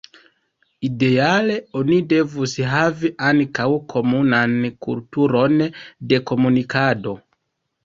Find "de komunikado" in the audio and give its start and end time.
6.15-7.17